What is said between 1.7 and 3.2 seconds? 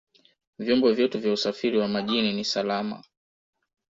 wa majini ni salama